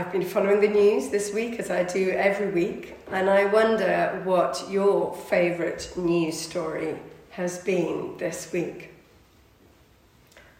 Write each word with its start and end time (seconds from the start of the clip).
I've 0.00 0.12
been 0.12 0.24
following 0.24 0.62
the 0.62 0.68
news 0.68 1.10
this 1.10 1.34
week 1.34 1.60
as 1.60 1.70
I 1.70 1.82
do 1.82 2.08
every 2.12 2.50
week, 2.50 2.94
and 3.12 3.28
I 3.28 3.44
wonder 3.44 4.22
what 4.24 4.64
your 4.70 5.14
favourite 5.14 5.92
news 5.94 6.40
story 6.40 6.96
has 7.32 7.58
been 7.58 8.16
this 8.16 8.50
week. 8.50 8.94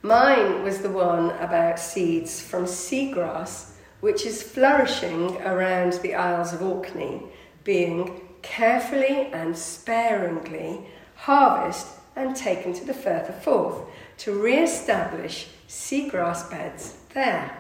Mine 0.03 0.63
was 0.63 0.81
the 0.81 0.91
one 0.91 1.31
about 1.39 1.79
seeds 1.79 2.43
from 2.43 2.67
seagrass, 2.67 3.71
which 4.01 4.27
is 4.27 4.43
flourishing 4.43 5.41
around 5.41 5.95
the 5.95 6.17
Isles 6.17 6.53
of 6.53 6.61
Orkney, 6.61 7.23
being 7.65 8.21
carefully 8.43 9.31
and 9.33 9.57
sparingly 9.57 10.81
harvested 11.15 11.99
and 12.15 12.37
taken 12.37 12.75
to 12.75 12.85
the 12.85 12.93
Firth 12.93 13.31
of 13.31 13.43
Forth 13.43 13.89
to 14.19 14.33
re 14.33 14.59
establish 14.59 15.49
seagrass 15.67 16.51
beds 16.51 16.99
there. 17.15 17.57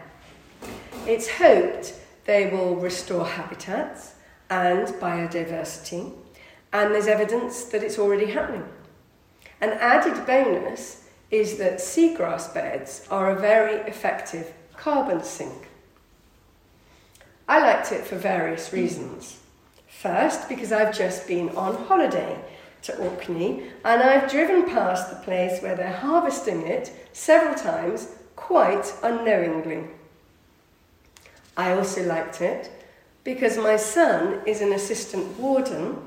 It's 1.06 1.28
hoped 1.28 1.94
they 2.26 2.50
will 2.50 2.76
restore 2.76 3.26
habitats 3.26 4.14
and 4.48 4.86
biodiversity, 5.00 6.12
and 6.72 6.94
there's 6.94 7.06
evidence 7.06 7.64
that 7.64 7.82
it's 7.82 7.98
already 7.98 8.26
happening. 8.26 8.68
An 9.60 9.70
added 9.70 10.26
bonus 10.26 11.08
is 11.30 11.58
that 11.58 11.78
seagrass 11.78 12.52
beds 12.52 13.06
are 13.10 13.30
a 13.30 13.40
very 13.40 13.76
effective 13.88 14.52
carbon 14.76 15.22
sink. 15.22 15.68
I 17.48 17.60
liked 17.60 17.92
it 17.92 18.04
for 18.06 18.16
various 18.16 18.72
reasons. 18.72 19.40
First, 19.88 20.48
because 20.48 20.72
I've 20.72 20.96
just 20.96 21.26
been 21.26 21.50
on 21.50 21.74
holiday 21.86 22.38
to 22.82 22.96
Orkney 22.98 23.64
and 23.84 24.02
I've 24.02 24.30
driven 24.30 24.64
past 24.70 25.10
the 25.10 25.16
place 25.16 25.60
where 25.60 25.76
they're 25.76 25.92
harvesting 25.92 26.66
it 26.66 26.92
several 27.12 27.54
times 27.54 28.08
quite 28.36 28.94
unknowingly. 29.02 29.84
I 31.56 31.72
also 31.72 32.04
liked 32.06 32.40
it 32.40 32.70
because 33.24 33.56
my 33.58 33.76
son 33.76 34.40
is 34.46 34.60
an 34.60 34.72
assistant 34.72 35.38
warden 35.38 35.98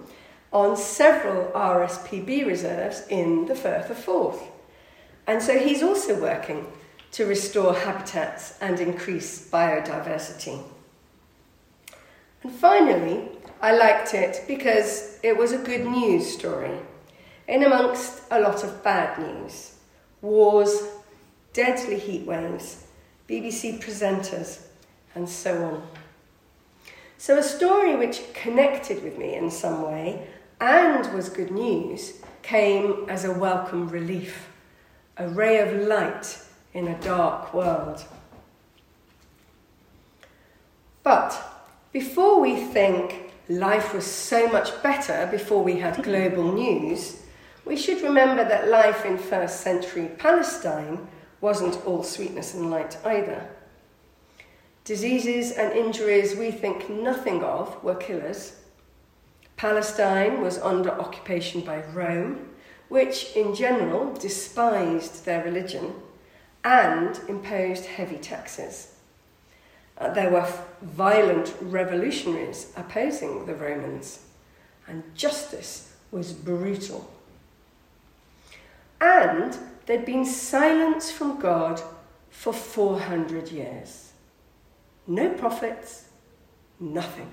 on 0.51 0.77
several 0.77 1.51
RSPB 1.51 2.45
reserves 2.45 3.03
in 3.09 3.45
the 3.45 3.55
Firth 3.55 3.89
of 3.89 3.97
Forth. 3.97 4.41
And 5.25 5.41
so 5.41 5.57
he's 5.57 5.83
also 5.83 6.19
working 6.19 6.65
to 7.11 7.25
restore 7.25 7.73
habitats 7.73 8.57
and 8.61 8.79
increase 8.79 9.49
biodiversity. 9.49 10.61
And 12.43 12.51
finally, 12.51 13.29
I 13.61 13.75
liked 13.75 14.13
it 14.13 14.43
because 14.47 15.19
it 15.23 15.37
was 15.37 15.53
a 15.53 15.57
good 15.57 15.85
news 15.85 16.31
story, 16.31 16.77
in 17.47 17.63
amongst 17.63 18.23
a 18.31 18.39
lot 18.39 18.63
of 18.63 18.83
bad 18.83 19.17
news 19.19 19.69
wars, 20.21 20.87
deadly 21.51 21.99
heat 21.99 22.25
waves, 22.25 22.87
BBC 23.27 23.79
presenters, 23.83 24.67
and 25.15 25.27
so 25.27 25.63
on. 25.65 25.87
So, 27.17 27.37
a 27.37 27.43
story 27.43 27.95
which 27.95 28.33
connected 28.33 29.03
with 29.03 29.17
me 29.17 29.35
in 29.35 29.49
some 29.49 29.81
way 29.83 30.27
and 30.59 31.13
was 31.13 31.29
good 31.29 31.51
news 31.51 32.21
came 32.41 33.05
as 33.09 33.23
a 33.23 33.31
welcome 33.31 33.87
relief, 33.87 34.49
a 35.17 35.27
ray 35.29 35.59
of 35.59 35.87
light 35.87 36.37
in 36.73 36.87
a 36.87 36.99
dark 37.01 37.53
world. 37.53 38.03
But 41.03 41.37
before 41.91 42.39
we 42.39 42.55
think 42.55 43.31
life 43.49 43.93
was 43.93 44.05
so 44.05 44.47
much 44.47 44.81
better 44.81 45.27
before 45.31 45.63
we 45.63 45.79
had 45.79 46.03
global 46.03 46.51
news, 46.53 47.21
we 47.65 47.77
should 47.77 48.01
remember 48.01 48.43
that 48.43 48.67
life 48.67 49.05
in 49.05 49.17
first 49.17 49.61
century 49.61 50.09
Palestine 50.17 51.07
wasn't 51.39 51.85
all 51.85 52.03
sweetness 52.03 52.53
and 52.53 52.71
light 52.71 52.97
either. 53.05 53.47
Diseases 54.85 55.53
and 55.53 55.71
injuries 55.71 56.35
we 56.35 56.51
think 56.51 56.89
nothing 56.89 57.41
of 57.41 57.81
were 57.83 57.95
killers. 57.95 58.59
Palestine 59.55 60.41
was 60.41 60.59
under 60.59 60.91
occupation 60.91 61.61
by 61.61 61.85
Rome, 61.93 62.49
which 62.89 63.33
in 63.33 63.55
general 63.55 64.13
despised 64.13 65.23
their 65.23 65.41
religion 65.41 65.93
and 66.65 67.17
imposed 67.29 67.85
heavy 67.85 68.17
taxes. 68.17 68.95
Uh, 69.97 70.13
there 70.13 70.29
were 70.29 70.51
violent 70.81 71.55
revolutionaries 71.61 72.73
opposing 72.75 73.45
the 73.45 73.55
Romans, 73.55 74.25
and 74.85 75.03
justice 75.15 75.95
was 76.11 76.33
brutal. 76.33 77.09
And 78.99 79.57
there'd 79.85 80.05
been 80.05 80.25
silence 80.25 81.09
from 81.09 81.39
God 81.39 81.81
for 82.29 82.51
400 82.51 83.49
years. 83.49 84.02
No 85.07 85.29
prophets, 85.29 86.05
nothing. 86.79 87.29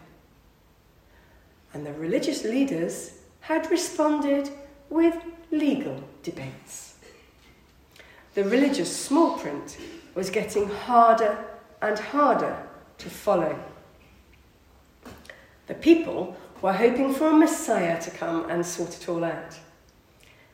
And 1.73 1.87
the 1.87 1.93
religious 1.93 2.45
leaders 2.45 3.19
had 3.41 3.71
responded 3.71 4.51
with 4.89 5.15
legal 5.51 6.03
debates. 6.23 6.97
The 8.35 8.45
religious 8.45 8.95
small 8.95 9.39
print 9.39 9.79
was 10.15 10.31
getting 10.31 10.69
harder 10.69 11.45
and 11.81 11.99
harder 11.99 12.57
to 12.99 13.11
follow. 13.11 13.59
The 15.67 15.75
people 15.75 16.37
were 16.61 16.73
hoping 16.73 17.15
for 17.15 17.29
a 17.29 17.33
Messiah 17.33 18.01
to 18.03 18.11
come 18.11 18.51
and 18.51 18.67
sort 18.67 18.97
it 19.01 19.09
all 19.09 19.25
out. 19.25 19.59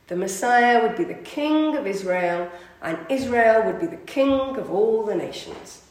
The 0.07 0.15
Messiah 0.15 0.81
would 0.81 0.95
be 0.95 1.03
the 1.03 1.15
king 1.15 1.75
of 1.75 1.85
Israel, 1.85 2.49
and 2.81 2.97
Israel 3.09 3.63
would 3.63 3.79
be 3.79 3.87
the 3.87 4.03
king 4.05 4.55
of 4.55 4.71
all 4.71 5.03
the 5.03 5.15
nations 5.15 5.81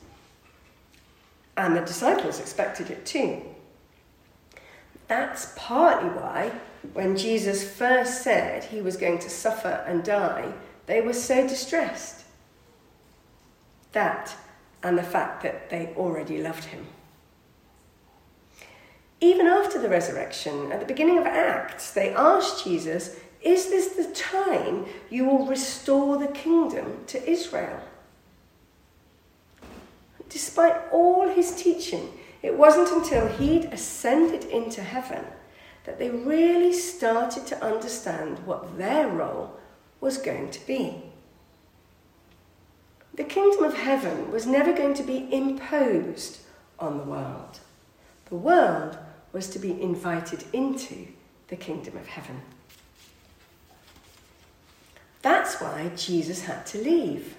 and 1.56 1.76
the 1.76 1.80
disciples 1.80 2.40
expected 2.40 2.90
it 2.90 3.06
too. 3.06 3.42
That's 5.08 5.52
partly 5.56 6.10
why, 6.10 6.52
when 6.92 7.16
Jesus 7.16 7.68
first 7.68 8.22
said 8.22 8.64
he 8.64 8.80
was 8.80 8.96
going 8.96 9.18
to 9.20 9.30
suffer 9.30 9.84
and 9.86 10.04
die, 10.04 10.52
they 10.86 11.00
were 11.00 11.12
so 11.12 11.46
distressed. 11.46 12.24
That 13.92 14.34
and 14.82 14.98
the 14.98 15.02
fact 15.02 15.42
that 15.42 15.70
they 15.70 15.92
already 15.96 16.42
loved 16.42 16.64
him. 16.64 16.86
Even 19.20 19.46
after 19.46 19.80
the 19.80 19.88
resurrection, 19.88 20.70
at 20.70 20.80
the 20.80 20.86
beginning 20.86 21.18
of 21.18 21.26
Acts, 21.26 21.92
they 21.92 22.12
asked 22.14 22.64
Jesus, 22.64 23.16
Is 23.40 23.70
this 23.70 23.88
the 23.94 24.12
time 24.14 24.84
you 25.08 25.24
will 25.24 25.46
restore 25.46 26.18
the 26.18 26.28
kingdom 26.28 27.04
to 27.06 27.30
Israel? 27.30 27.80
Despite 30.28 30.76
all 30.92 31.28
his 31.28 31.54
teaching, 31.54 32.10
it 32.42 32.56
wasn't 32.56 32.90
until 32.90 33.26
he'd 33.28 33.66
ascended 33.66 34.44
into 34.44 34.82
heaven 34.82 35.24
that 35.84 35.98
they 35.98 36.10
really 36.10 36.72
started 36.72 37.46
to 37.46 37.64
understand 37.64 38.38
what 38.40 38.76
their 38.78 39.08
role 39.08 39.58
was 40.00 40.18
going 40.18 40.50
to 40.50 40.66
be. 40.66 41.02
The 43.14 43.24
kingdom 43.24 43.64
of 43.64 43.74
heaven 43.74 44.30
was 44.30 44.46
never 44.46 44.72
going 44.72 44.94
to 44.94 45.02
be 45.02 45.32
imposed 45.32 46.40
on 46.78 46.98
the 46.98 47.04
world. 47.04 47.60
The 48.26 48.34
world 48.34 48.98
was 49.32 49.48
to 49.50 49.58
be 49.58 49.80
invited 49.80 50.44
into 50.52 51.06
the 51.48 51.56
kingdom 51.56 51.96
of 51.96 52.06
heaven. 52.08 52.42
That's 55.22 55.60
why 55.60 55.90
Jesus 55.96 56.42
had 56.42 56.66
to 56.66 56.78
leave, 56.78 57.36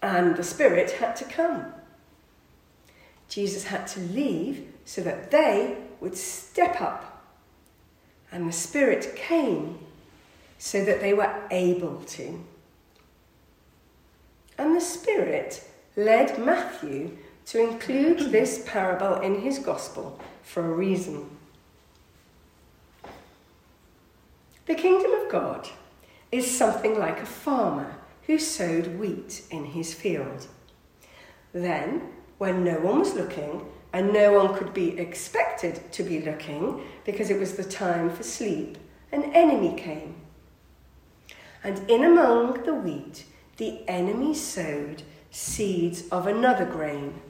and 0.00 0.36
the 0.36 0.44
Spirit 0.44 0.92
had 0.92 1.16
to 1.16 1.24
come. 1.24 1.72
Jesus 3.28 3.64
had 3.64 3.86
to 3.88 4.00
leave 4.00 4.66
so 4.84 5.02
that 5.02 5.30
they 5.30 5.76
would 6.00 6.16
step 6.16 6.80
up. 6.80 7.24
And 8.32 8.48
the 8.48 8.52
Spirit 8.52 9.14
came 9.16 9.78
so 10.58 10.84
that 10.84 11.00
they 11.00 11.14
were 11.14 11.42
able 11.50 12.02
to. 12.02 12.44
And 14.56 14.74
the 14.74 14.80
Spirit 14.80 15.68
led 15.96 16.38
Matthew 16.38 17.16
to 17.46 17.60
include 17.60 18.30
this 18.30 18.62
parable 18.66 19.20
in 19.20 19.40
his 19.40 19.58
Gospel 19.58 20.20
for 20.42 20.64
a 20.64 20.74
reason. 20.74 21.30
The 24.66 24.74
kingdom 24.74 25.12
of 25.12 25.30
God 25.30 25.68
is 26.30 26.50
something 26.50 26.98
like 26.98 27.20
a 27.20 27.26
farmer 27.26 27.96
who 28.26 28.38
sowed 28.38 28.98
wheat 28.98 29.42
in 29.50 29.64
his 29.64 29.94
field. 29.94 30.46
Then 31.54 32.02
when 32.38 32.64
no 32.64 32.78
one 32.78 33.00
was 33.00 33.14
looking 33.14 33.66
and 33.92 34.12
no 34.12 34.32
one 34.32 34.56
could 34.56 34.72
be 34.72 34.98
expected 34.98 35.92
to 35.92 36.02
be 36.02 36.20
looking 36.20 36.82
because 37.04 37.30
it 37.30 37.38
was 37.38 37.56
the 37.56 37.64
time 37.64 38.10
for 38.10 38.22
sleep, 38.22 38.78
an 39.12 39.24
enemy 39.34 39.74
came. 39.76 40.14
And 41.64 41.88
in 41.90 42.04
among 42.04 42.64
the 42.64 42.74
wheat, 42.74 43.24
the 43.56 43.80
enemy 43.88 44.34
sowed 44.34 45.02
seeds 45.30 46.08
of 46.08 46.26
another 46.26 46.64
grain 46.64 47.20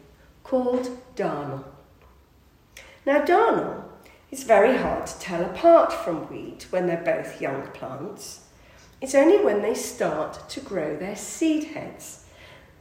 called 0.45 0.99
darnel. 1.17 1.65
Now, 3.07 3.25
darnel 3.25 3.85
is 4.31 4.43
very 4.43 4.77
hard 4.77 5.07
to 5.07 5.19
tell 5.19 5.43
apart 5.43 5.93
from 5.93 6.29
wheat 6.29 6.67
when 6.71 6.87
they're 6.87 7.03
both 7.03 7.41
young 7.41 7.63
plants. 7.69 8.41
It's 9.01 9.15
only 9.15 9.43
when 9.43 9.63
they 9.63 9.75
start 9.75 10.49
to 10.51 10.61
grow 10.61 10.97
their 10.97 11.17
seed 11.17 11.65
heads 11.65 12.25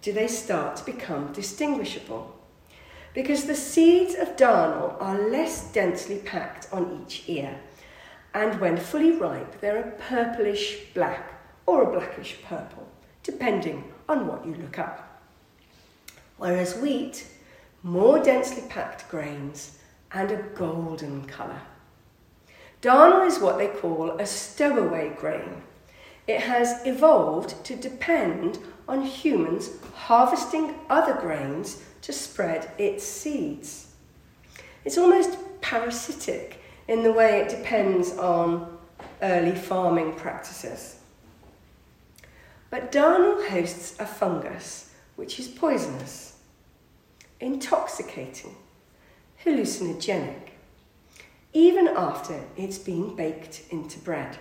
do 0.02 0.14
they 0.14 0.28
start 0.28 0.78
to 0.78 0.86
become 0.86 1.34
distinguishable. 1.34 2.34
because 3.14 3.46
the 3.46 3.56
seeds 3.56 4.14
of 4.14 4.36
darnel 4.38 4.96
are 5.00 5.30
less 5.30 5.72
densely 5.72 6.20
packed 6.20 6.68
on 6.72 7.02
each 7.02 7.24
ear, 7.28 7.60
and 8.32 8.60
when 8.62 8.78
fully 8.78 9.12
ripe, 9.12 9.60
they're 9.60 9.82
a 9.82 9.92
purplish 9.92 10.94
black 10.94 11.34
or 11.66 11.82
a 11.82 11.92
blackish 11.92 12.38
purple, 12.48 12.88
depending 13.24 13.84
on 14.08 14.28
what 14.28 14.46
you 14.46 14.54
look 14.54 14.78
up. 14.78 15.20
Whereas 16.38 16.78
wheat, 16.78 17.26
more 17.82 18.20
densely 18.20 18.62
packed 18.70 19.10
grains 19.10 19.80
and 20.12 20.30
a 20.30 20.44
golden 20.54 21.26
colour. 21.26 21.62
Darnel 22.84 23.26
is 23.26 23.40
what 23.40 23.58
they 23.58 23.68
call 23.68 24.12
a 24.12 24.28
stowaway 24.28 25.10
grain. 25.18 25.64
It 26.28 26.42
has 26.42 26.86
evolved 26.86 27.64
to 27.66 27.76
depend 27.76 28.60
on 28.88 29.02
humans 29.02 29.70
harvesting 29.94 30.76
other 30.90 31.14
grains 31.14 31.82
to 32.02 32.12
spread 32.12 32.70
its 32.78 33.04
seeds. 33.04 33.88
It's 34.84 34.98
almost 34.98 35.38
parasitic 35.62 36.62
in 36.88 37.04
the 37.04 37.12
way 37.12 37.42
it 37.42 37.50
depends 37.50 38.18
on 38.18 38.78
early 39.22 39.56
farming 39.56 40.14
practices. 40.14 41.00
But 42.70 42.92
darnel 42.92 43.48
hosts 43.50 43.98
a 44.00 44.06
fungus 44.06 44.94
which 45.16 45.40
is 45.40 45.48
poisonous, 45.48 46.38
intoxicating, 47.40 48.56
hallucinogenic, 49.44 50.52
even 51.54 51.88
after 51.88 52.44
it's 52.56 52.78
been 52.78 53.16
baked 53.16 53.64
into 53.72 54.00
bread. 54.00 54.38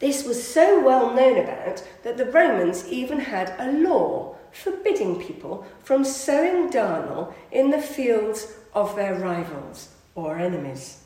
This 0.00 0.24
was 0.24 0.42
so 0.42 0.80
well 0.84 1.12
known 1.14 1.38
about 1.38 1.82
that 2.04 2.16
the 2.16 2.30
Romans 2.30 2.86
even 2.88 3.18
had 3.18 3.54
a 3.58 3.72
law 3.72 4.36
forbidding 4.52 5.20
people 5.20 5.66
from 5.82 6.04
sowing 6.04 6.70
darnel 6.70 7.34
in 7.50 7.70
the 7.70 7.82
fields 7.82 8.54
of 8.74 8.94
their 8.96 9.14
rivals 9.14 9.88
or 10.14 10.38
enemies. 10.38 11.04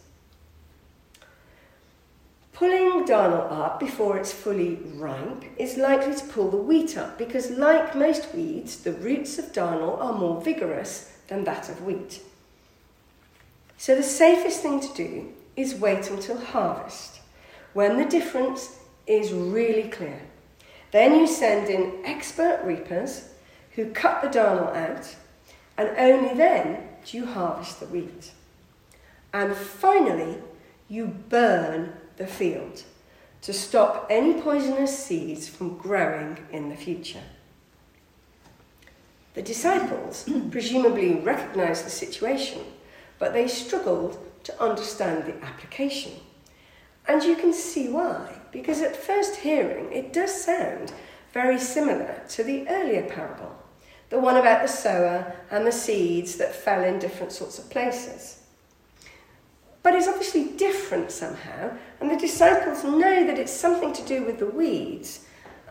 Pulling 2.53 3.07
darnel 3.07 3.51
up 3.51 3.81
before 3.81 4.19
it's 4.19 4.33
fully 4.33 4.77
ripe 4.95 5.45
is 5.57 5.79
likely 5.79 6.15
to 6.15 6.27
pull 6.27 6.51
the 6.51 6.57
wheat 6.57 6.97
up 6.97 7.19
because, 7.19 7.51
like 7.51 7.97
most 7.97 8.35
weeds, 8.35 8.77
the 8.77 8.93
roots 8.93 9.39
of 9.39 9.53
darnel 9.53 10.01
are 10.01 10.13
more 10.13 10.41
vigorous 10.41 11.17
than 11.29 11.45
that 11.45 11.69
of 11.71 11.83
wheat. 11.83 12.21
So, 13.79 13.97
the 13.97 14.03
safest 14.03 14.61
thing 14.61 14.81
to 14.81 14.95
do 14.95 15.33
is 15.57 15.75
wait 15.75 16.11
until 16.11 16.39
harvest, 16.39 17.21
when 17.73 17.97
the 17.97 18.05
difference 18.05 18.79
is 19.13 19.33
really 19.33 19.89
clear. 19.89 20.21
Then 20.91 21.19
you 21.19 21.27
send 21.27 21.69
in 21.69 22.05
expert 22.05 22.63
reapers 22.65 23.29
who 23.73 23.91
cut 23.91 24.23
the 24.23 24.29
darnel 24.29 24.75
out, 24.75 25.17
and 25.79 25.91
only 25.99 26.35
then 26.35 26.89
do 27.05 27.17
you 27.17 27.27
harvest 27.27 27.81
the 27.81 27.87
wheat. 27.87 28.33
And 29.33 29.57
finally, 29.57 30.39
you 30.89 31.07
burn 31.07 31.95
the 32.17 32.27
field 32.27 32.85
to 33.41 33.53
stop 33.53 34.07
any 34.11 34.41
poisonous 34.41 34.97
seeds 34.97 35.49
from 35.49 35.79
growing 35.79 36.39
in 36.53 36.69
the 36.69 36.77
future. 36.77 37.25
The 39.35 39.43
disciples 39.43 40.29
presumably 40.51 41.15
recognized 41.15 41.87
the 41.87 41.91
situation, 41.91 42.61
but 43.19 43.33
they 43.33 43.49
struggled 43.49 44.19
to 44.45 44.63
understand 44.63 45.25
the 45.25 45.45
application. 45.45 46.13
And 47.09 47.23
you 47.23 47.37
can 47.37 47.53
see 47.53 47.89
why, 47.89 48.42
because 48.53 48.81
at 48.83 48.95
first 48.95 49.37
hearing 49.37 49.91
it 49.93 50.13
does 50.13 50.45
sound 50.45 50.93
very 51.33 51.59
similar 51.59 52.23
to 52.29 52.45
the 52.45 52.69
earlier 52.69 53.09
parable 53.09 53.57
the 54.13 54.21
one 54.21 54.37
about 54.37 54.61
the 54.61 54.69
sower 54.69 55.35
and 55.51 55.67
the 55.67 55.73
seeds 55.73 56.37
that 56.37 56.55
fell 56.55 56.85
in 56.85 56.99
different 56.99 57.33
sorts 57.33 57.59
of 57.59 57.71
places. 57.71 58.43
But 59.83 59.95
it's 59.95 60.07
obviously 60.07 60.51
different 60.51 61.11
somehow, 61.11 61.79
and 61.99 62.11
the 62.11 62.19
disciples 62.19 62.85
know 62.85 63.27
that 63.27 63.39
it's 63.39 63.51
something 63.51 63.91
to 63.95 64.05
do 64.05 64.23
with 64.23 64.39
the 64.39 64.51
weeds, 64.51 65.25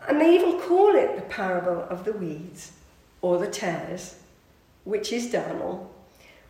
and 0.08 0.20
they 0.20 0.34
even 0.34 0.58
call 0.58 0.96
it 0.96 1.14
the 1.14 1.22
parable 1.22 1.86
of 1.88 2.04
the 2.04 2.14
weeds 2.14 2.72
or 3.20 3.38
the 3.38 3.46
tares, 3.46 4.16
which 4.82 5.12
is 5.12 5.32
darnel, 5.32 5.86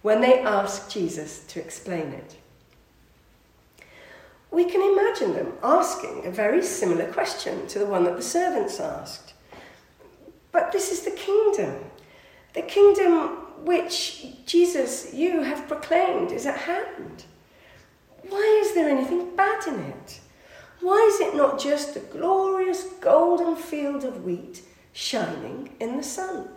when 0.00 0.22
they 0.22 0.40
ask 0.40 0.90
Jesus 0.90 1.44
to 1.48 1.60
explain 1.60 2.14
it. 2.14 2.36
We 4.52 4.66
can 4.66 4.82
imagine 4.82 5.32
them 5.32 5.54
asking 5.62 6.26
a 6.26 6.30
very 6.30 6.62
similar 6.62 7.10
question 7.10 7.66
to 7.68 7.78
the 7.78 7.86
one 7.86 8.04
that 8.04 8.16
the 8.16 8.22
servants 8.22 8.78
asked. 8.78 9.32
But 10.52 10.72
this 10.72 10.92
is 10.92 11.02
the 11.02 11.10
kingdom. 11.10 11.86
The 12.52 12.60
kingdom 12.60 13.38
which 13.64 14.26
Jesus, 14.44 15.14
you 15.14 15.40
have 15.40 15.66
proclaimed, 15.66 16.32
is 16.32 16.44
at 16.44 16.58
hand. 16.58 17.24
Why 18.28 18.60
is 18.62 18.74
there 18.74 18.90
anything 18.90 19.34
bad 19.34 19.66
in 19.66 19.80
it? 19.80 20.20
Why 20.80 20.98
is 21.12 21.20
it 21.20 21.34
not 21.34 21.58
just 21.58 21.94
the 21.94 22.00
glorious 22.00 22.82
golden 23.00 23.56
field 23.56 24.04
of 24.04 24.24
wheat 24.24 24.62
shining 24.92 25.70
in 25.80 25.96
the 25.96 26.02
sun? 26.02 26.48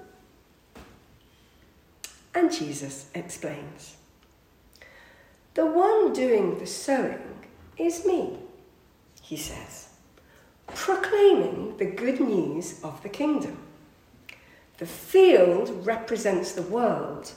And 2.34 2.52
Jesus 2.52 3.10
explains 3.16 3.96
The 5.54 5.66
one 5.66 6.12
doing 6.12 6.60
the 6.60 6.68
sowing 6.68 7.35
is 7.78 8.06
me, 8.06 8.38
he 9.22 9.38
says, 9.38 9.90
proclaiming 10.68 11.78
the 11.78 11.86
good 11.86 12.20
news 12.20 12.84
of 12.84 13.02
the 13.04 13.10
kingdom. 13.10 13.58
The 14.78 14.86
field 14.86 15.86
represents 15.86 16.52
the 16.52 16.62
world, 16.62 17.32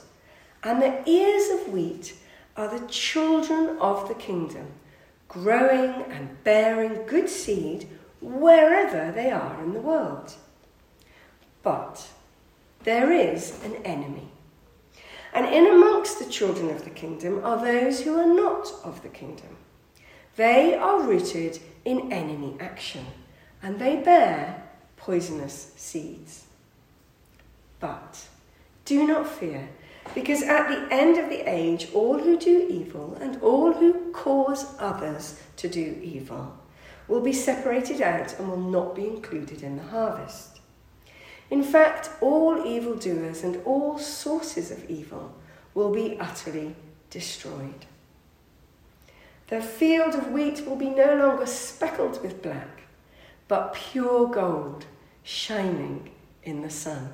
and 0.63 0.81
the 0.81 1.09
ears 1.09 1.49
of 1.49 1.73
wheat 1.73 2.15
are 2.57 2.67
the 2.67 2.85
children 2.87 3.77
of 3.79 4.07
the 4.07 4.15
kingdom, 4.15 4.67
growing 5.27 6.03
and 6.11 6.43
bearing 6.43 7.05
good 7.05 7.29
seed 7.29 7.87
wherever 8.21 9.11
they 9.11 9.31
are 9.31 9.61
in 9.63 9.73
the 9.73 9.79
world. 9.79 10.33
But 11.63 12.09
there 12.83 13.11
is 13.11 13.63
an 13.63 13.75
enemy. 13.85 14.27
And 15.33 15.45
in 15.45 15.67
amongst 15.67 16.19
the 16.19 16.29
children 16.29 16.69
of 16.69 16.83
the 16.83 16.89
kingdom 16.89 17.43
are 17.45 17.63
those 17.63 18.01
who 18.01 18.17
are 18.17 18.33
not 18.33 18.67
of 18.83 19.01
the 19.03 19.09
kingdom. 19.09 19.57
They 20.39 20.73
are 20.73 21.01
rooted 21.01 21.59
in 21.83 22.13
enemy 22.13 22.55
action, 22.61 23.05
and 23.61 23.77
they 23.77 23.97
bear 23.97 24.63
poisonous 24.95 25.73
seeds. 25.75 26.45
But 27.81 28.25
do 28.85 29.05
not 29.05 29.27
fear, 29.27 29.67
because 30.15 30.41
at 30.41 30.69
the 30.69 30.95
end 30.95 31.17
of 31.17 31.27
the 31.27 31.41
age, 31.41 31.89
all 31.93 32.19
who 32.19 32.39
do 32.39 32.67
evil 32.69 33.17
and 33.19 33.43
all 33.43 33.73
who 33.73 34.13
cause 34.13 34.77
others 34.79 35.41
to 35.57 35.67
do 35.67 35.99
evil 36.01 36.57
will 37.09 37.19
be 37.19 37.33
separated 37.33 38.01
out 38.01 38.39
and 38.39 38.47
will 38.47 38.55
not 38.55 38.95
be 38.95 39.07
included 39.07 39.61
in 39.61 39.75
the 39.75 39.83
harvest. 39.83 40.61
In 41.51 41.63
fact, 41.63 42.11
all 42.21 42.65
evildoers 42.65 43.43
and 43.43 43.61
all 43.65 43.99
sources 43.99 44.71
of 44.71 44.89
evil 44.89 45.35
will 45.73 45.91
be 45.91 46.17
utterly 46.17 46.77
destroyed. 47.09 47.87
The 49.49 49.61
field 49.61 50.13
of 50.13 50.31
wheat 50.31 50.65
will 50.65 50.75
be 50.75 50.89
no 50.89 51.15
longer 51.15 51.47
speckled 51.47 52.21
with 52.21 52.43
black, 52.43 52.83
but 53.47 53.73
pure 53.73 54.27
gold 54.27 54.85
shining 55.23 56.11
in 56.43 56.61
the 56.61 56.69
sun. 56.69 57.13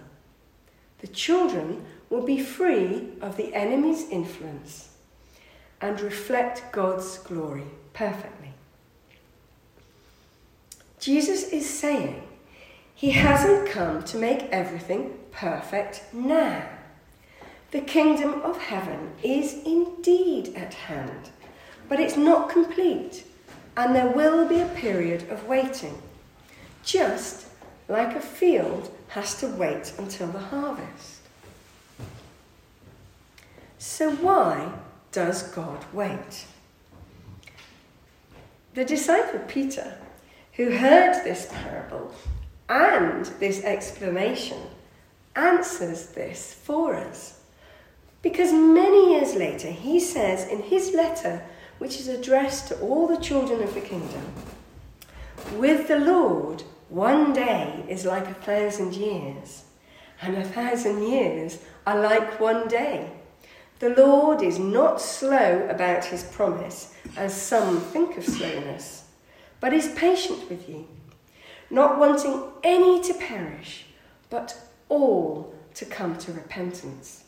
The 0.99 1.07
children 1.07 1.85
will 2.09 2.23
be 2.23 2.39
free 2.39 3.09
of 3.21 3.37
the 3.37 3.53
enemy's 3.53 4.09
influence 4.09 4.89
and 5.79 6.01
reflect 6.01 6.71
God's 6.71 7.17
glory 7.19 7.65
perfectly. 7.93 8.51
Jesus 10.99 11.49
is 11.53 11.69
saying 11.69 12.23
he 12.95 13.11
hasn't 13.11 13.69
come 13.69 14.03
to 14.03 14.17
make 14.17 14.43
everything 14.51 15.19
perfect 15.31 16.03
now. 16.13 16.67
The 17.71 17.81
kingdom 17.81 18.41
of 18.41 18.57
heaven 18.57 19.11
is 19.21 19.53
indeed 19.65 20.53
at 20.55 20.73
hand, 20.73 21.29
but 21.87 21.99
it's 21.99 22.17
not 22.17 22.49
complete, 22.49 23.23
and 23.77 23.95
there 23.95 24.09
will 24.09 24.47
be 24.47 24.59
a 24.59 24.67
period 24.67 25.29
of 25.29 25.47
waiting, 25.47 26.01
just 26.83 27.47
like 27.87 28.15
a 28.15 28.21
field 28.21 28.91
has 29.09 29.39
to 29.39 29.47
wait 29.47 29.93
until 29.97 30.27
the 30.27 30.39
harvest. 30.39 31.21
So, 33.77 34.11
why 34.11 34.73
does 35.11 35.43
God 35.43 35.85
wait? 35.93 36.47
The 38.73 38.83
disciple 38.83 39.39
Peter, 39.47 39.97
who 40.53 40.71
heard 40.71 41.23
this 41.23 41.47
parable 41.49 42.13
and 42.67 43.25
this 43.39 43.63
explanation, 43.63 44.57
answers 45.35 46.07
this 46.07 46.53
for 46.53 46.95
us. 46.95 47.39
Because 48.21 48.51
many 48.51 49.13
years 49.13 49.35
later, 49.35 49.69
he 49.69 49.99
says 49.99 50.47
in 50.47 50.63
his 50.63 50.93
letter, 50.93 51.43
which 51.77 51.99
is 51.99 52.07
addressed 52.07 52.67
to 52.69 52.79
all 52.79 53.07
the 53.07 53.17
children 53.21 53.61
of 53.61 53.73
the 53.73 53.81
kingdom, 53.81 54.23
with 55.57 55.87
the 55.87 55.99
Lord, 55.99 56.63
one 56.89 57.33
day 57.33 57.83
is 57.87 58.05
like 58.05 58.27
a 58.27 58.33
thousand 58.33 58.95
years, 58.95 59.65
and 60.21 60.37
a 60.37 60.43
thousand 60.43 61.03
years 61.03 61.59
are 61.85 61.99
like 61.99 62.39
one 62.39 62.67
day. 62.67 63.11
The 63.79 63.89
Lord 63.89 64.41
is 64.41 64.57
not 64.57 65.01
slow 65.01 65.67
about 65.69 66.05
his 66.05 66.23
promise, 66.23 66.95
as 67.17 67.39
some 67.39 67.81
think 67.81 68.17
of 68.17 68.23
slowness, 68.23 69.03
but 69.59 69.73
is 69.73 69.89
patient 69.95 70.49
with 70.49 70.69
you, 70.69 70.87
not 71.69 71.99
wanting 71.99 72.43
any 72.63 73.01
to 73.01 73.13
perish, 73.13 73.85
but 74.29 74.57
all 74.87 75.53
to 75.73 75.85
come 75.85 76.17
to 76.19 76.31
repentance. 76.31 77.24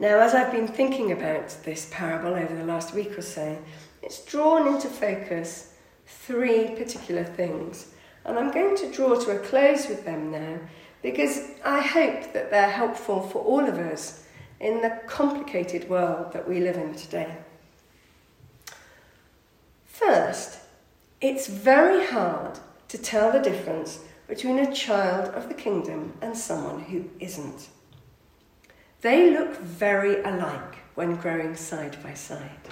Now, 0.00 0.20
as 0.20 0.34
I've 0.34 0.50
been 0.50 0.66
thinking 0.66 1.12
about 1.12 1.50
this 1.64 1.86
parable 1.92 2.32
over 2.32 2.56
the 2.56 2.64
last 2.64 2.94
week 2.94 3.18
or 3.18 3.22
so, 3.22 3.58
it's 4.02 4.24
drawn 4.24 4.66
into 4.66 4.88
focus 4.88 5.74
three 6.06 6.74
particular 6.74 7.22
things. 7.22 7.88
And 8.24 8.38
I'm 8.38 8.50
going 8.50 8.76
to 8.76 8.90
draw 8.90 9.20
to 9.20 9.36
a 9.36 9.38
close 9.40 9.88
with 9.88 10.06
them 10.06 10.32
now 10.32 10.58
because 11.02 11.50
I 11.66 11.82
hope 11.82 12.32
that 12.32 12.50
they're 12.50 12.70
helpful 12.70 13.20
for 13.20 13.42
all 13.42 13.68
of 13.68 13.76
us 13.78 14.24
in 14.58 14.80
the 14.80 14.98
complicated 15.06 15.90
world 15.90 16.32
that 16.32 16.48
we 16.48 16.60
live 16.60 16.76
in 16.76 16.94
today. 16.94 17.36
First, 19.84 20.60
it's 21.20 21.46
very 21.46 22.06
hard 22.06 22.58
to 22.88 22.96
tell 22.96 23.32
the 23.32 23.38
difference 23.38 24.00
between 24.28 24.60
a 24.60 24.74
child 24.74 25.28
of 25.34 25.48
the 25.48 25.54
kingdom 25.54 26.14
and 26.22 26.34
someone 26.34 26.84
who 26.84 27.04
isn't. 27.18 27.68
They 29.00 29.30
look 29.30 29.56
very 29.58 30.22
alike 30.22 30.76
when 30.94 31.16
growing 31.16 31.56
side 31.56 31.96
by 32.02 32.12
side. 32.12 32.68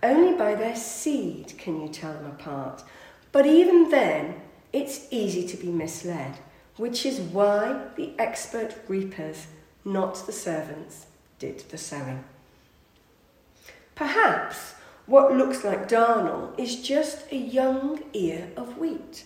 Only 0.00 0.36
by 0.36 0.54
their 0.54 0.76
seed 0.76 1.54
can 1.58 1.80
you 1.80 1.88
tell 1.88 2.12
them 2.12 2.26
apart. 2.26 2.84
But 3.32 3.46
even 3.46 3.90
then, 3.90 4.40
it's 4.72 5.08
easy 5.10 5.46
to 5.48 5.56
be 5.56 5.68
misled, 5.68 6.38
which 6.76 7.04
is 7.04 7.18
why 7.18 7.88
the 7.96 8.12
expert 8.18 8.76
reapers, 8.86 9.48
not 9.84 10.26
the 10.26 10.32
servants, 10.32 11.06
did 11.40 11.60
the 11.70 11.78
sowing. 11.78 12.22
Perhaps 13.96 14.74
what 15.06 15.34
looks 15.34 15.64
like 15.64 15.88
darnel 15.88 16.58
is 16.58 16.80
just 16.82 17.30
a 17.32 17.36
young 17.36 18.00
ear 18.12 18.48
of 18.56 18.78
wheat. 18.78 19.24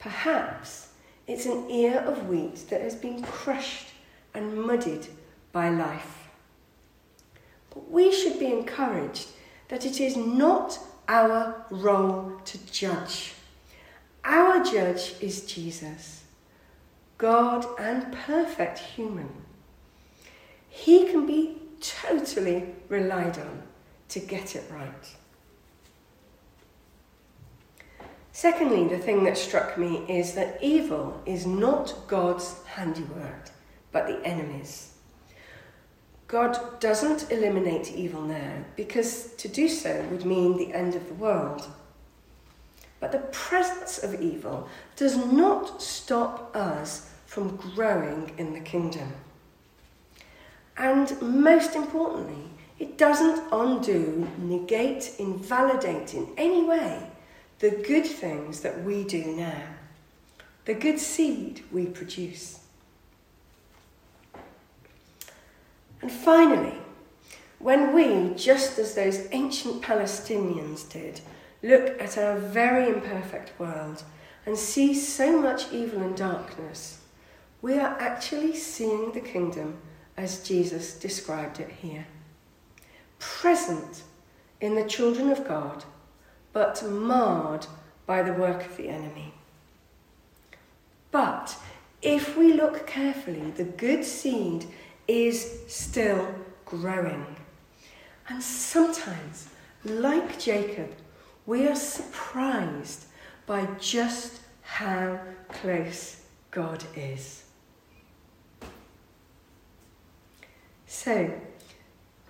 Perhaps 0.00 0.88
it's 1.28 1.46
an 1.46 1.70
ear 1.70 1.98
of 2.00 2.28
wheat 2.28 2.68
that 2.70 2.80
has 2.80 2.96
been 2.96 3.22
crushed 3.22 3.91
and 4.34 4.62
muddied 4.62 5.08
by 5.52 5.68
life. 5.68 6.28
But 7.70 7.90
we 7.90 8.12
should 8.12 8.38
be 8.38 8.52
encouraged 8.52 9.28
that 9.68 9.86
it 9.86 10.00
is 10.00 10.16
not 10.16 10.78
our 11.08 11.64
role 11.70 12.40
to 12.44 12.66
judge. 12.70 13.34
Our 14.24 14.62
judge 14.62 15.14
is 15.20 15.44
Jesus, 15.46 16.24
God 17.18 17.66
and 17.78 18.12
perfect 18.12 18.78
human. 18.78 19.30
He 20.68 21.06
can 21.06 21.26
be 21.26 21.56
totally 21.80 22.66
relied 22.88 23.38
on 23.38 23.62
to 24.10 24.20
get 24.20 24.54
it 24.54 24.64
right. 24.70 25.16
Secondly, 28.32 28.88
the 28.88 28.98
thing 28.98 29.24
that 29.24 29.36
struck 29.36 29.76
me 29.76 30.04
is 30.08 30.34
that 30.34 30.58
evil 30.62 31.20
is 31.26 31.46
not 31.46 31.94
God's 32.06 32.62
handiwork, 32.64 33.50
but 33.92 34.06
the 34.06 34.26
enemies. 34.26 34.92
God 36.26 36.80
doesn't 36.80 37.30
eliminate 37.30 37.92
evil 37.92 38.22
now 38.22 38.64
because 38.74 39.34
to 39.34 39.48
do 39.48 39.68
so 39.68 40.02
would 40.10 40.24
mean 40.24 40.56
the 40.56 40.72
end 40.72 40.94
of 40.94 41.06
the 41.06 41.14
world. 41.14 41.66
But 43.00 43.12
the 43.12 43.18
presence 43.18 43.98
of 44.02 44.20
evil 44.20 44.68
does 44.96 45.16
not 45.16 45.82
stop 45.82 46.56
us 46.56 47.10
from 47.26 47.56
growing 47.56 48.32
in 48.38 48.54
the 48.54 48.60
kingdom. 48.60 49.12
And 50.76 51.20
most 51.20 51.74
importantly, 51.74 52.48
it 52.78 52.96
doesn't 52.96 53.42
undo, 53.52 54.26
negate, 54.38 55.16
invalidate 55.18 56.14
in 56.14 56.28
any 56.36 56.64
way 56.64 57.10
the 57.58 57.70
good 57.70 58.06
things 58.06 58.60
that 58.60 58.82
we 58.82 59.04
do 59.04 59.36
now, 59.36 59.62
the 60.64 60.74
good 60.74 60.98
seed 60.98 61.62
we 61.70 61.86
produce. 61.86 62.61
And 66.02 66.10
finally, 66.10 66.74
when 67.58 67.94
we, 67.94 68.34
just 68.34 68.78
as 68.78 68.94
those 68.94 69.28
ancient 69.30 69.82
Palestinians 69.82 70.90
did, 70.90 71.20
look 71.62 72.00
at 72.02 72.18
our 72.18 72.36
very 72.36 72.88
imperfect 72.88 73.58
world 73.58 74.02
and 74.44 74.58
see 74.58 74.94
so 74.94 75.40
much 75.40 75.72
evil 75.72 76.02
and 76.02 76.16
darkness, 76.16 76.98
we 77.62 77.74
are 77.74 77.96
actually 78.00 78.56
seeing 78.56 79.12
the 79.12 79.20
kingdom 79.20 79.78
as 80.16 80.42
Jesus 80.46 80.98
described 80.98 81.60
it 81.60 81.70
here. 81.70 82.06
Present 83.20 84.02
in 84.60 84.74
the 84.74 84.84
children 84.84 85.30
of 85.30 85.46
God, 85.46 85.84
but 86.52 86.82
marred 86.84 87.68
by 88.04 88.22
the 88.22 88.32
work 88.32 88.66
of 88.66 88.76
the 88.76 88.88
enemy. 88.88 89.32
But 91.12 91.56
if 92.02 92.36
we 92.36 92.52
look 92.52 92.88
carefully, 92.88 93.52
the 93.52 93.64
good 93.64 94.04
seed 94.04 94.66
is 95.08 95.60
still 95.68 96.34
growing. 96.64 97.26
And 98.28 98.42
sometimes, 98.42 99.48
like 99.84 100.38
Jacob, 100.38 100.90
we 101.46 101.66
are 101.66 101.76
surprised 101.76 103.06
by 103.46 103.66
just 103.78 104.40
how 104.62 105.20
close 105.48 106.22
God 106.50 106.84
is. 106.94 107.44
So, 110.86 111.32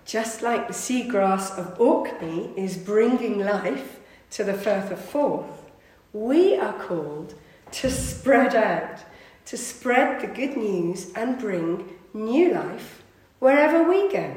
just 0.05 0.41
like 0.41 0.67
the 0.67 0.73
seagrass 0.73 1.57
of 1.57 1.79
Orkney 1.79 2.51
is 2.57 2.77
bringing 2.77 3.39
life 3.39 3.99
to 4.31 4.43
the 4.43 4.53
Firth 4.53 4.91
of 4.91 4.99
Forth, 4.99 5.71
we 6.11 6.57
are 6.57 6.73
called 6.73 7.35
to 7.71 7.89
spread 7.89 8.55
out, 8.55 8.99
to 9.45 9.57
spread 9.57 10.21
the 10.21 10.27
good 10.27 10.57
news 10.57 11.11
and 11.15 11.37
bring 11.37 11.97
new 12.13 12.53
life 12.53 13.03
wherever 13.39 13.83
we 13.83 14.11
go, 14.11 14.35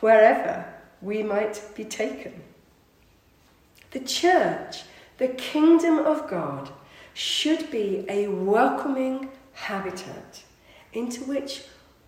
wherever 0.00 0.72
we 1.00 1.22
might 1.22 1.60
be 1.74 1.84
taken. 1.84 2.42
The 3.90 4.00
church, 4.00 4.84
the 5.18 5.28
kingdom 5.28 5.98
of 5.98 6.28
God, 6.28 6.70
should 7.14 7.70
be 7.70 8.06
a 8.08 8.28
welcoming 8.28 9.28
habitat 9.52 10.42
into 10.92 11.24
which 11.24 11.64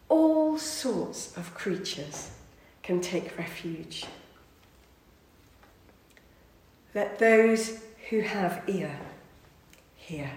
all 0.08 0.58
sorts 0.58 1.36
of 1.36 1.54
creatures 1.54 2.30
can 2.82 3.00
take 3.00 3.36
refuge. 3.36 4.04
Let 6.94 7.18
those 7.18 7.80
who 8.08 8.20
have 8.20 8.62
ear 8.66 8.98
hear. 9.96 10.30